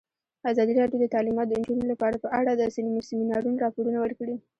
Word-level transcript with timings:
ازادي 0.51 0.73
راډیو 0.79 0.97
د 1.01 1.05
تعلیمات 1.15 1.47
د 1.49 1.53
نجونو 1.61 1.83
لپاره 1.91 2.15
په 2.23 2.27
اړه 2.39 2.51
د 2.55 2.61
سیمینارونو 3.07 3.61
راپورونه 3.65 3.97
ورکړي. 4.01 4.35